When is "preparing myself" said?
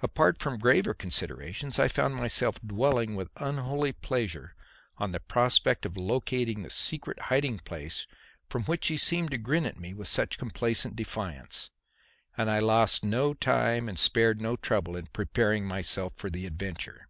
15.08-16.12